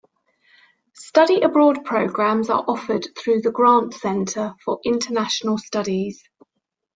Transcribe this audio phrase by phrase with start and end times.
[0.95, 6.23] Study abroad programs are offered through the Grant Center for International Studies.